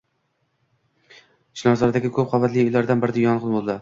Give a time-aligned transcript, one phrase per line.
[1.61, 3.69] Chilonzordagi ko‘p qavatli uylardan birida yong‘in bo‘ldi